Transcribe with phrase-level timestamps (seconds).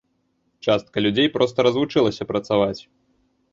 [0.67, 2.81] Частка людзей проста развучылася працаваць.